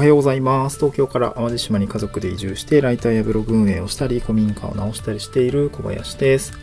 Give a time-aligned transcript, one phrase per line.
[0.00, 0.78] はようございます。
[0.78, 6.54] 東京から淡路島に家族で移住して、ライターやブログ運営をしたり、古民家を直したりしている小林です。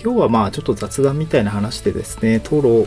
[0.00, 2.86] 今日はまあちょっと雑談みたいな話でですね、トロ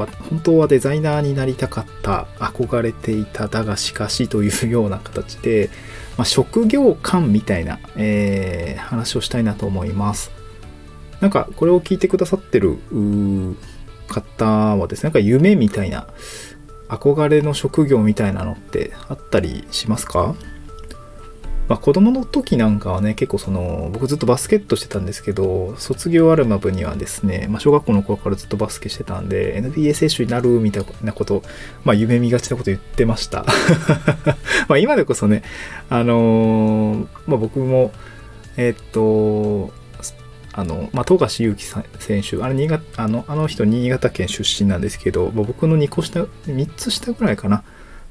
[0.00, 5.70] は本当はデザイナーになりたかった、憧れていた、だがしかしというような形で、
[6.18, 10.32] まあ、職業観みたいな、えー話をしたいなと思います。
[11.20, 12.78] なんかこれを聞いてくださってる
[14.08, 14.44] 方
[14.76, 16.08] はですね、なんか夢みたいな、
[16.88, 20.34] 憧れの職業みたいなのってあったりしますか？
[21.66, 31.42] まあ、子供の時なんかはね結構その僕ずっとバスケットしてたんですけど卒業アルバムにはですね、まあ、小学校の頃からずっとバスケしてたんで NBA 選手になるみたいなこと、
[31.82, 33.46] まあ、夢見がちなこと言ってました。
[34.68, 35.42] ま今でこそね
[35.88, 37.92] あのーまあ、僕も
[38.58, 39.72] えーっと
[40.56, 41.64] あの、まあ、富樫勇樹
[41.98, 47.64] 選手、あれ新潟あの、あの人、新潟県出身なんですけど、まあ僕の2個下、3つ下ぐらいかな。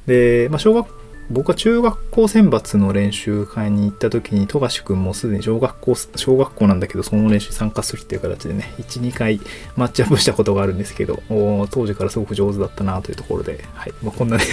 [0.05, 9.39] で、まあ、小学僕は中学校選抜の練習会に行った時に富樫君もすでに小学校小学校なんだけどその練習参加するっていう形でね12回
[9.78, 11.23] マッチアップしたことがあるんですけど
[11.72, 14.44] 当時からすごく上手だったなというところで、はいまあ、こんなね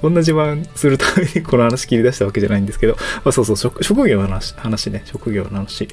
[0.00, 5.02] こんな自慢するためにこの話切り出したわけじゃないんですけど、まあ、そうそう職業の話話ね。
[5.06, 5.88] 職業の話。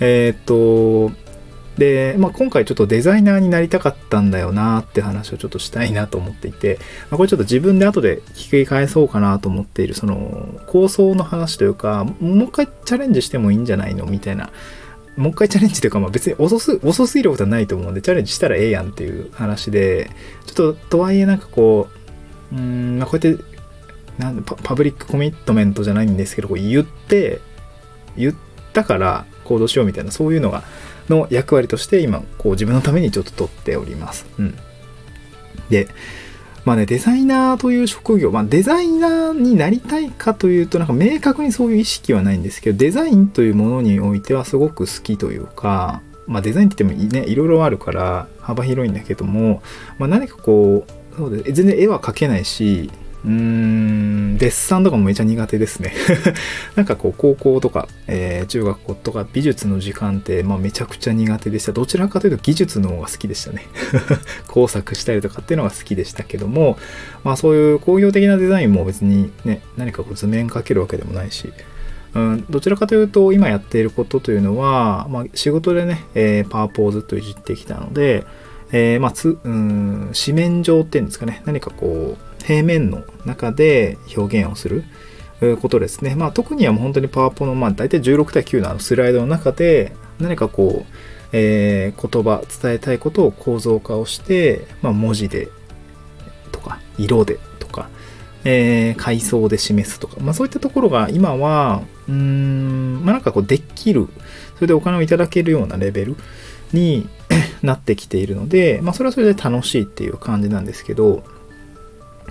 [0.00, 1.26] えーっと
[1.78, 6.78] で、まあ、今回ちょっとデザイナーになりたかったんだよなって話をちょっとしたいなと思っていて、
[7.10, 14.50] まあ、これちょっと自分で後で聞き返そうかなと思っているその構想の話というかもう一回チャレンジしてもいいんじゃないのみたいな。
[15.16, 20.10] もう一回チャレンジというか、まあ、別に遅す遅すぎることはないと思うんでチャレンジしたらええやんっていう話で。
[20.44, 22.05] ちょっととはいえなんかこう
[22.52, 23.44] うーん、まあ、こうやって
[24.18, 27.40] なんパパブリックコミットメントじゃないんですけどこう言って
[28.16, 28.34] 言っ
[28.72, 30.64] たから行動しようみたいなそういうのが
[31.08, 34.26] の役割として今こう自分のためにちょっと取っております。
[34.38, 34.56] うん、
[35.70, 35.88] で
[36.64, 49.62] まあねデザイナーという職業、まあ、デザイナーになりたいかというとなんか明確にそういう意識はないんですけどデザインというものにおいてはすごく好きというか、まあ、デザインって言ってもねいろいろあるから幅広いんだけども、
[49.98, 52.90] まあ、何かこうそうで全然絵は描けないし
[53.26, 55.92] うーん、デッサンとかもめちゃ苦手ですね。
[56.76, 61.72] なんかこう、高校とか、えー中学校とか美術の時間って、まあめちゃくちゃ苦手でした。
[61.72, 63.66] どちらかというと技術の方が好きでしたね。
[64.46, 66.78] 工作したりとかっていうのが好きでしたけども、
[67.24, 71.52] まあそういう工業的なデザインも別にね、何かこう図面描けるわけでもないし、
[72.16, 78.24] うん、どちらかというと今やっていることというのは、まあ、仕事でね、えーパワーポをずっといじってきたので、
[78.72, 84.84] えーまあつうん紙面上っていうんですかね何かこう平面の中で表現をする
[85.60, 90.92] ことですね、まあ、特にはもう本当にパワーポの、まあ、大体16対9のあのスライドの中で何かこう、
[91.32, 95.48] えー言葉伝えたいことを構造化をして、まあ、文字で
[96.52, 97.38] とか色で、
[98.46, 104.08] えー階層で示すとか、まあ、そういったところが今はうーんまあなんかこうできる
[104.54, 106.16] それでお金をいただけるようなレベル
[106.72, 107.08] に
[107.62, 111.24] なってきているので、まあ、それはそれで楽しいっていう感じなんですけど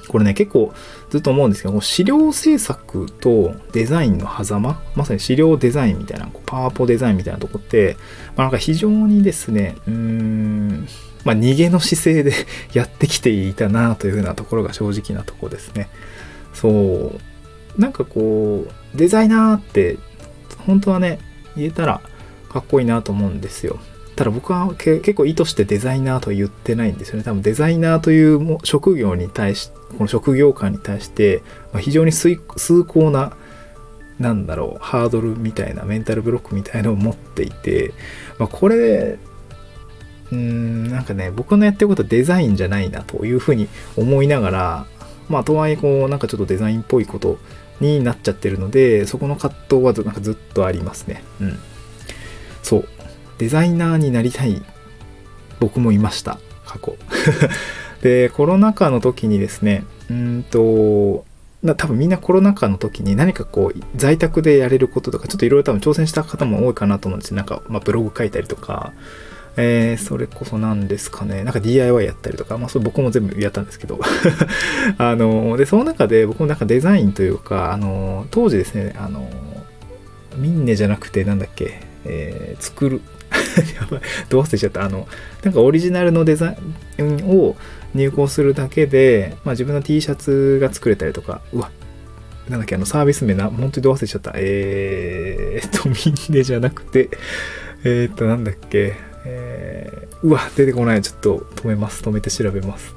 [0.08, 0.74] これね結構
[1.10, 7.98] ずっと思うんですけど資料制作とデザインの狭間まさに資料デザインみたいなこうパワポデザインみたいなとこって、
[8.36, 10.88] まあ、なんか非常にですねうーん
[11.26, 12.32] まあ逃げの姿勢で
[12.72, 15.90] やってきていたなというふうなところが正直なところですね。
[16.54, 17.14] そ
[17.78, 17.82] う。
[17.82, 19.98] なんかこうデザイナーって
[20.66, 21.20] 本当はね
[21.58, 22.00] 言えたら
[22.50, 23.80] かっこいいなと思うんですよ。
[24.16, 27.24] ただ僕はけ結構意図してデザイナーと言ってないんですよね。
[27.24, 31.44] 多分デザイナーというも職業に対しこの職業観に対して、
[31.74, 33.34] まあ非常に崇崇高な
[34.20, 37.94] なんだろうハードルみたいなメンタルブロックみたいのを持っていて、
[38.40, 39.18] まあ、これ
[40.32, 44.86] うーんなんかね僕のやってることデザインじゃないなというふうに思いながら
[45.30, 47.38] まあとはいえこうなんかちょっとデザインっぽいこと
[47.80, 51.24] になっちゃってるのでそこの葛藤はずなんかずっとありますね。
[51.42, 51.60] うん。
[52.64, 52.88] そう。
[53.38, 54.62] デザイナーになりたい
[55.60, 56.40] 僕もいました。
[56.66, 56.96] 過去。
[58.02, 61.26] でコロナ禍の時にですねうんと
[61.74, 67.38] 多分みんなコロナ禍の時に何かこう在宅でやれることとかちょっといろいろ多分挑戦した方も多いかなと思うんですよ。
[67.38, 68.94] なんか、まあ、ブログ書いたりとか
[69.58, 71.44] えーそれこそ何ですかね。
[71.44, 74.00] なんか DIY やったりとか、まあ、それ僕も全部やったんですけど。
[74.98, 79.30] あのでその中で僕もなんかデザインというかあの当時ですねあの
[80.38, 83.02] ミンネじゃなくてなんだっけ、えー作る。
[83.76, 84.02] やばい。
[84.30, 84.84] どう忘れちゃった。
[84.84, 85.08] あの
[85.44, 86.56] なんかオリジナルのデザ
[86.98, 87.56] インを
[87.94, 91.72] 入稿するだけで、まあ、自分の T シャツが作れたりとかうわ
[92.50, 94.34] なんだっけあのサービス名な本当にどう忘れちゃった。
[94.36, 95.96] えーっとミ
[96.30, 97.10] ンネじゃなくて
[97.84, 99.15] えーっとなんだっけ。
[99.26, 102.96] えーうわ出てこないちょっと止めます止めて調べます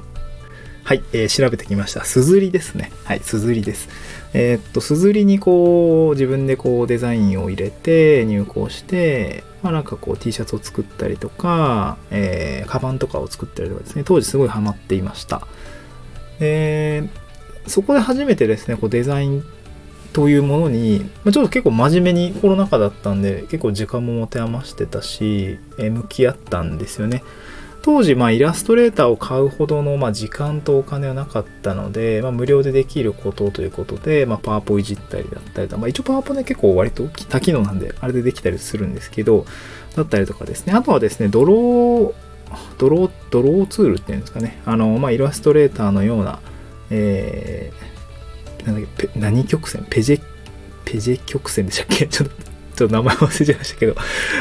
[0.88, 2.02] はい、えー、調べてきました。
[2.06, 2.90] すずりですね。
[3.04, 3.90] はい、すずりです。
[4.32, 15.46] えー、っと、すずりにこう、自分でこうデザインを入れて入稿して、まあなんかこう T シャツを作ったりとか、えー、カバンとかを作ったりとかですね、当時すごいハマっていました。
[16.40, 17.04] で、
[17.66, 19.44] そこで初めてですね、こうデザイン
[20.12, 27.22] というものに、ま、ちょっと結構真面目にコロナ禍だったんで、結構時間も持て余してたし、え、向き合ったんですよね。
[27.82, 39.46] 当時、ま、イラストレーターを買うほどの、ま、時間とお金はなかったので、まあ、無料でできることということで、まあ、パワポいじったりだったりとか、まあ、一応パワポね、結構割と多機能なんで、あれでできたりするんですけど、
[39.96, 40.72] だったりとかですね。
[40.72, 42.12] あとはですね、ドロー、
[42.78, 44.60] ドロー、ドローツールっていうんですかね。
[44.64, 46.40] あの、ま、イラストレーターのような、
[46.90, 47.87] えー、
[48.64, 49.86] なんだっけ、何曲線？
[49.88, 50.20] ベジェ、
[50.84, 52.06] ベジェ曲線でしたっけ？
[52.08, 52.34] ちょっと
[52.78, 53.96] ちょっと名前忘れちゃいましたけど、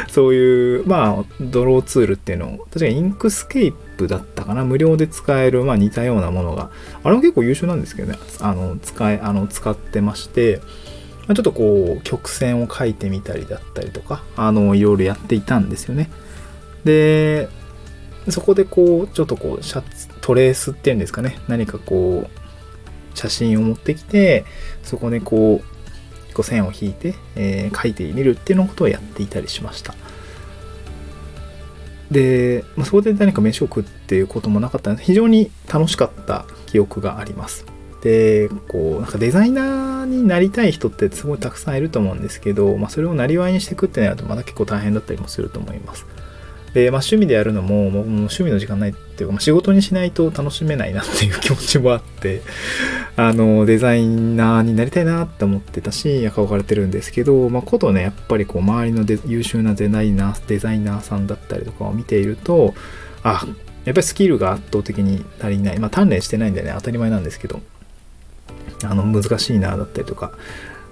[0.10, 6.69] そういう、まあ、ドローツールっていうのを、確かに Inkscape だったかな、無料で使える、まあ似たようなものが、
[7.04, 16.10] あれも結構優秀なんですけどね、あの、使え、あの、使ってまして、ちょっとこう、曲線を書いてみたりだったりとか、あの、いろいろやっていたんですよね。
[16.86, 17.50] で、
[18.30, 22.47] そこでこう、ちょっとこう、シャツ、トレースっていうんですかね、何かこう、
[23.18, 24.46] 写真を持ってきて、
[24.84, 29.96] そこでこう、こう線を引いて、えー、書いてみるっていうのことをやっていたりしました。
[32.12, 37.66] で、まあ、そこで何か飯を食うっていうこともなかったので、非常に楽しかった記憶があります。
[38.02, 46.06] で、こう、なんかデザイナーになりたい人ってすごいたくさんいると思うんですけど、まあ、それをなりわいにしていくってなるとまだ結構大変だったりもすると思います。
[46.78, 52.44] で、まあ、趣味でやるのも、もう趣味の時間ないっていうか、まあ、仕事にしないと楽しめないなっていう気持ちもあって、
[53.18, 62.76] あの、デザイナーになりたいなって思ってたし、憧れてるんですけど、まあ、ことね、やっぱりこう、周りの優秀なデザイナー、デザイナーさんだったりとかを見ていると、
[63.24, 63.44] あ、
[63.86, 65.80] やっぱりスキルが圧倒的に足りない。
[65.80, 67.60] まあ、鍛錬してないんでね、当たり前なんですけど、
[68.84, 70.32] あの、難しいな、だったりとか、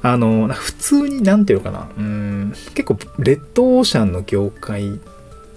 [0.02, 5.00] あの、普通に、なんていうのかな、うん、結構、レッドオーシャンの業界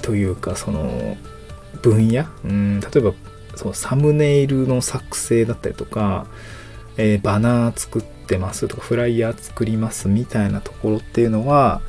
[0.03, 1.17] というかその
[1.83, 3.13] 分野、うん、例えば
[3.55, 6.27] そうサムネイルの作成だったりとか、
[6.97, 11.81] えー、バナー作ってますとかフライヤー作りますみたいなところっていうのは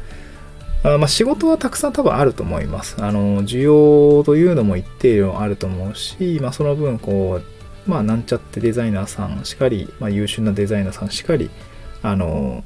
[0.81, 2.95] あまあ、仕事はたくさん多分あると思います。
[3.03, 7.41] あの需要というのも一定量あると思うし、まあ、その分こ
[7.85, 11.49] う、まあ、なんちゃってデザイナーさんしかり、まあ、優秀なデザイナーさんしかり
[12.01, 12.63] あの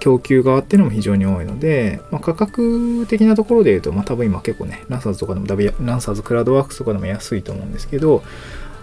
[0.00, 8.22] 供給側っていうのも非常に多いので、まあ、価格的なところで言うと、まあ、多分今結構ね、ランサーズとかでも、ランサーズクラウドワークスとかでも安いと思うんですけど、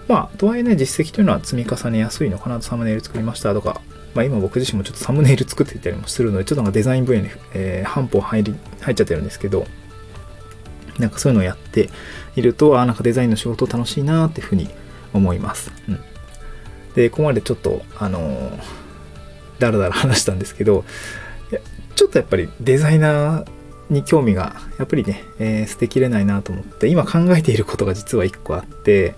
[0.07, 3.81] まあ、とはいえね、実績というのは積み重ねやすいのかなと、サムネイル作りましたとか、
[4.15, 9.65] まあ、今僕自身もちょっとサムネイル作っていたりもするので、ちょっとなんかデザイン分野に、えー、半歩入り、入っちゃってるんですけど、
[10.99, 11.89] なんかそういうのをやって
[12.35, 14.69] いると、ああ、なんかデザインの仕事楽しいなっていうふうに
[15.13, 15.71] 思います。
[15.87, 15.99] うん。
[16.95, 18.82] で、ここまでちょっと、あのー
[19.59, 20.83] だらだら話したんですけど、
[21.95, 23.47] ちょっとやっぱりデザイナー
[23.89, 29.15] に興味がやっぱりね、えー、捨てきれないなと思って今考えていることが実は1個あって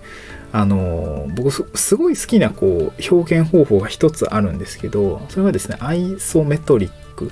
[0.52, 7.30] あの僕すごい好きなこう表現方法が1つあるんですけどそれはですねアイソメトリック、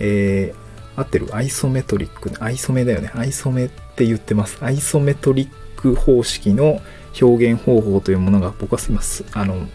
[0.00, 1.34] えー、合ってる？
[1.34, 2.32] アイソメトリック。
[2.42, 3.10] アイソメだよね。
[3.14, 4.58] アイソメって言ってます。
[4.64, 6.80] アイソメトリック方式の
[7.20, 9.00] 表現方法というものが僕は今
[9.32, 9.66] あの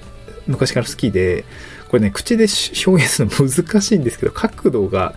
[0.47, 1.45] 昔から好きで
[1.89, 2.45] これね、口で
[2.85, 5.15] 表現するの難しいんですけど、角度が、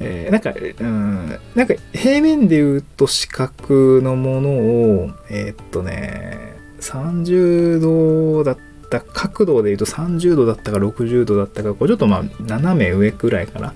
[0.00, 8.58] えー、なんか、うん、なんか平面で言うと四角のものを、えー、っとね、30度だっ
[8.90, 13.74] た角度で言うと30度だったか60度だったか、こうちょっとまあ斜め上くらいかな。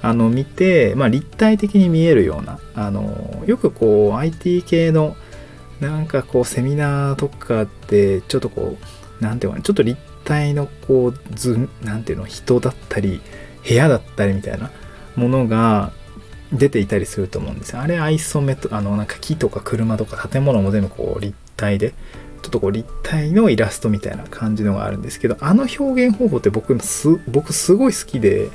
[0.00, 5.16] あの見て、まあ、立体的に見えるような、あのよくこう IT 系の
[5.80, 8.76] なんかこうセミナーとかってちょっとこ
[9.20, 13.22] うなんていうかなちょっと立体のこう図なんていうの人だったり
[13.66, 14.70] 部屋だったりみたいな
[15.16, 15.90] ものが
[16.52, 17.80] 出ていたりすると思うんですよ。
[17.80, 21.94] あれアイソメとあのなんか木とか車とか建物も全部こう立体で
[22.42, 28.50] ちょっとこう立体のイラストみたいな感じのがあるんですけどあの表現方法って僕す僕すごい好きで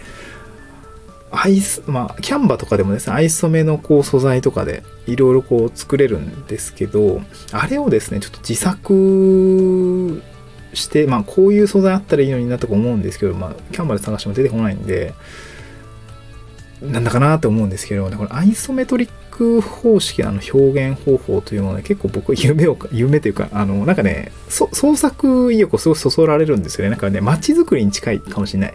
[1.31, 10.21] アイスまあキャンバとかでもですねアイソメのこう素材とかでいろいろこう作れるんですけどあれをですねちょっと自作
[10.73, 15.13] して、まあ、こういう素材あったらいいのになとか思うんですけど、まあ、キャンバで探しても出てこないんで、
[16.81, 26.89] なんだかなと思うんですけど、これアイソメトリック方式の表現方法というもので結構僕夢を、 夢というか、あの、なんかね、創作意欲をすごいそそられるんですよね。
[26.89, 28.73] なんかね、街づくりに近いかもしれない。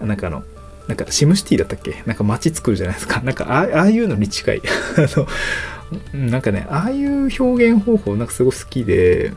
[0.00, 0.44] なんかあの、
[0.86, 2.02] なんかシムシティだったっけ？
[2.06, 3.20] なんか街作るじゃないですか。
[3.20, 4.62] なんかああいうのに近い。
[4.96, 5.06] あ
[6.14, 9.32] の、なんかね、ああいう表現方法なんかすごい好きで、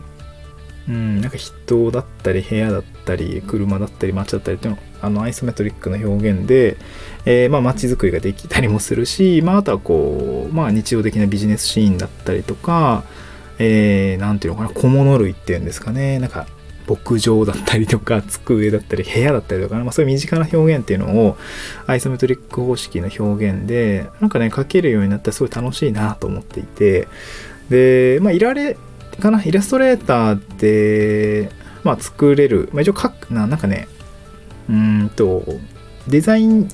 [0.88, 6.78] うん、なんか人だったり部屋だったり車だったり街だったりっていうのあのアイソメトリックの表現で、
[7.26, 13.04] えー、まあ街づくりができたりもするし、まあ、あとはこう、まあ、日常的なビジネスシーンだったりとか、
[13.60, 16.48] えー、ていうのかな小物類っていうんですかねなんか
[16.88, 21.38] 牧場だったりとか机だったり部屋だったりとか、まあ、そういう身近な表現っていうのを
[21.88, 27.08] アイソメトリック方式の表現でなんかね書けるようになったらすごい楽しいなと思っていて
[27.70, 28.78] でまあいられ
[29.22, 31.50] かなイラストレーターで、
[31.84, 33.88] まあ、作れる、まあ、一応書くななんかね
[34.70, 35.44] うんと
[36.08, 36.70] デザイン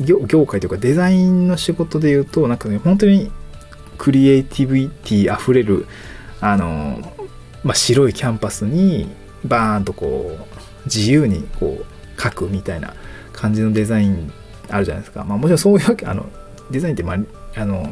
[0.00, 3.30] 業業界というかデザインの仕事で言うとなんかね本当に
[3.98, 5.86] クリエイティビティあふれる
[6.40, 7.00] あの、
[7.64, 9.08] まあ、白いキャンパスに
[9.44, 12.94] バーンとこう自由にこう書くみたいな
[13.32, 14.32] 感じのデザイン
[14.68, 16.26] あるじゃないですか、まあ、もちろんそういうわけあの
[16.70, 17.90] デザインって、まあ、あの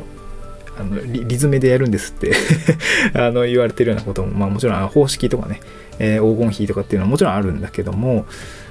[0.78, 2.32] あのリリズムでやるんですって
[3.14, 5.60] あの言われてるようなことも、まあ、もちろん方式とかね、
[5.98, 8.26] えー、黄金比とかっていうのはもちろんあるんだけども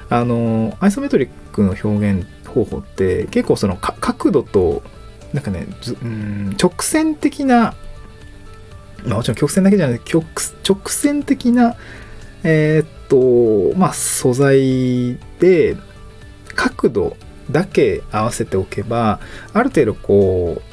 [0.09, 4.83] あのアイソメトリックの表現方法って結構その角度と
[5.33, 5.67] なんかね
[6.03, 7.73] うん直線的な、
[9.05, 11.75] まあ、もちろん曲線だけじゃなくて直線的な
[12.43, 15.77] えー、っとまあ素材で
[16.55, 17.17] 角度
[17.49, 19.19] だけ合わせておけば
[19.53, 20.72] ある程度こう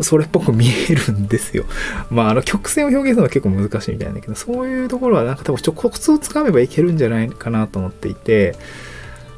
[0.00, 1.64] それっぽく見えるんですよ。
[2.10, 8.56] まあ、あの曲線を表現するのは結構難しいみたいなんだけど、そういうところはなんか多分ちょコツをつかめばいけるんじゃないかなと思っていて、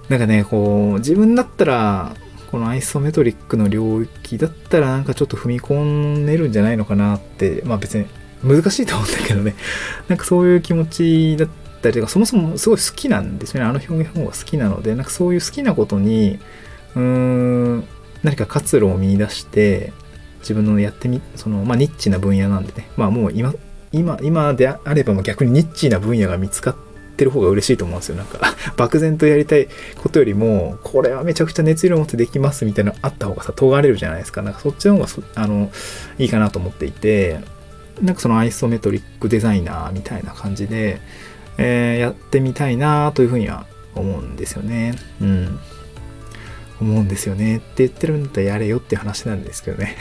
[0.09, 2.17] なんかね、こう、自分だったら、
[2.51, 8.07] このアイソメトリックの領域だったらなんかちょっと踏み込んでるんじゃないのかなって、まあ別に
[8.43, 9.55] 難しいと思うんだけどね、
[10.09, 11.49] なんかそういう気持ちだっ
[11.83, 13.69] たりとか、そもそもすごい好きなんですよね。
[13.69, 16.39] あの表現方が好きなので、なんかそういう好きなことに、
[16.95, 17.85] うーん、
[18.23, 19.93] 何か活路を見出して、
[20.47, 23.53] 自分のやってみ、その、まあ、ニッチな分野なんでね、まあ、もう今、
[23.93, 26.77] 今、今であればも逆にニッチな分野が見つかっ
[27.17, 28.17] てる方が嬉しいと思うんですよ。
[28.17, 28.39] なんか、
[28.77, 29.69] 漠然とやりたい
[30.03, 34.43] ことよりも、これはめちゃくちゃ熱量を持ってできますみたいなのあった方がさ、尖れるじゃないですか。
[34.43, 35.71] なんかそっちの方があの、
[36.19, 37.41] いいかなと思っていて、
[38.01, 41.01] なんかそのアイソメトリックデザイナーみたいな感じで、
[41.59, 44.95] えー、やってみたいなというふうには思うんですよね。
[45.21, 45.59] うん。
[46.81, 49.97] 思うんですよねって言ってるんだったらやれよって話なんですけどね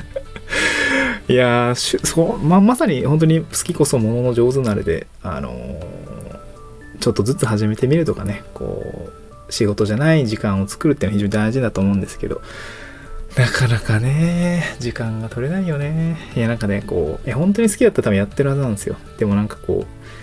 [1.28, 9.10] いやそうままさに本当に好きこそものの上手なれであのー、ちょっとずつ始めてみるとかねこ
[9.48, 12.42] う仕事じゃない時間を作るっていうのは非常に大事だと思うんですけど
[13.36, 16.16] なかなかね、時間が取れないよね。
[16.34, 18.96] いや、なんかね、こう、いや、本当に好きだったら多分やってるはずなんですよ。
[19.18, 20.19] でもなんかこう、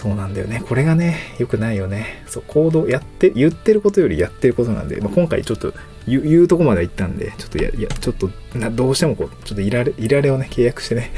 [0.00, 0.62] そうなんだよね。
[0.66, 2.24] これがね、良くないよね。
[2.26, 5.74] そう、行動、やって、言ってることよりやってることなんで、まあ、今回ちょっと
[6.06, 11.12] 言う言うとこまで行ったんで、ちょっとや、いや、ちょっとな、どうしてもこう、ちょっといられ、いられをね、契約してね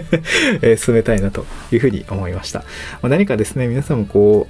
[0.62, 2.60] え、進めたいなというふうに思いました。
[2.60, 2.64] ま
[3.02, 4.48] あ、何かですね、皆さんもこ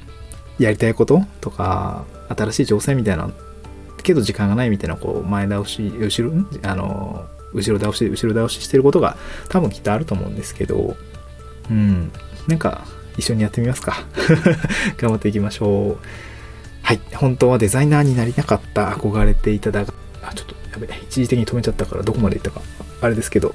[0.61, 3.33] う、やりたいこととか、新しい挑戦みたいな、
[4.05, 9.17] けど時間がないみたいな、こう、前倒し、後ろ、あの、後ろ倒し、後ろ倒ししてることが
[9.49, 10.97] 多分きっとあると思うんですけど、
[11.69, 12.13] うん、
[12.47, 12.87] なんか、
[13.17, 14.05] 一緒にやってみますか。
[14.99, 16.07] 頑張っていきましょう。
[16.83, 17.01] はい。
[17.15, 22.61] 本当はデザイナーになりたかった、憧れていただが、あ、ちょっとやべ、一時的に止めちゃったからどこまでいったか、
[23.01, 23.55] あれですけど、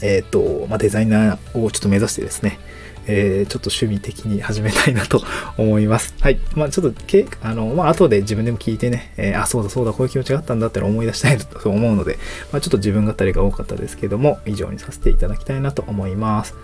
[0.00, 2.58] えっ、ー、と、まあ、デザイナーをちょっと目指してですね、
[3.06, 5.22] えー、ちょっと趣味的に始めたいなと
[5.58, 6.14] 思います。
[6.20, 6.38] はい。
[6.54, 12.18] まあちょっと、けあの、まあ後で自分でも聞いてね、えー、あ、そうだそうだ、こういう気持ちがあったんだって思い出したいと思うので、
[12.52, 16.54] まあちょっと自分語りが多かったですけども、以上にさせていただきたいなと思います。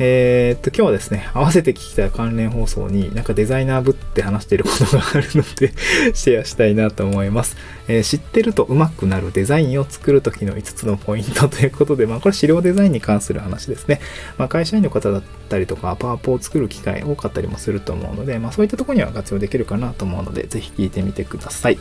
[0.00, 5.72] えー、っと、今日はですね、合わせて聞きたい関連放送になんかデザイナーぶって話していることがあるので
[6.14, 7.56] シェアしたいなと思います。
[7.88, 14.00] えー、知ってると上手くなるデザインを作るときの5つのポイントということで、まあこれ資料デザインに関する話ですね。
[14.36, 21.78] まあ会社員の方だったりとか、パワポを作る機会多かったりもすると思うので、まあそういったとこには活用できるかなと思うので、ぜひ聞いてみてください。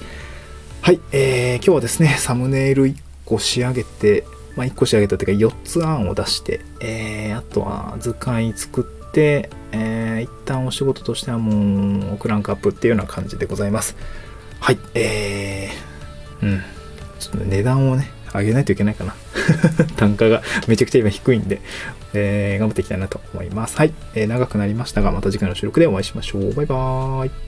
[0.81, 2.95] はい、えー、今日はですね、サムネイル1
[3.25, 4.23] 個仕上げて、
[4.57, 13.95] まあ、1個仕上げたというか4つ案を出して、えー、あとは図解作って、えー、一旦お仕事としてはもうクランクアップっていうような感じでございます。
[14.59, 16.61] はい、えー、うん。
[17.19, 19.15] ちょっと値段をね、上げないといけないかな。
[19.95, 21.61] 単価がめちゃくちゃ今低いんで、
[22.13, 23.77] えー、頑張っていきたいなと思います。
[23.77, 26.53] はい、えー、長くなりましたが、また次回の収録でお会いしましょう。
[26.53, 27.46] バイバーイ。